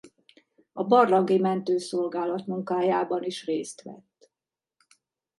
A 0.73 0.83
Barlangi 0.83 1.37
Mentőszolgálat 1.39 2.47
munkájában 2.47 3.23
is 3.23 3.45
részt 3.45 3.81
vett. 3.81 4.31